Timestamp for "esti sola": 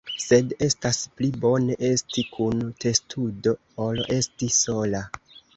4.19-5.05